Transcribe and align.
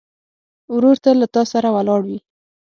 ورور 0.73 0.97
تل 1.03 1.15
له 1.21 1.27
تا 1.35 1.41
سره 1.51 1.67
ولاړ 1.75 2.01
وي. 2.07 2.19